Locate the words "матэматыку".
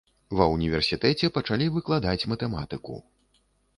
2.33-2.93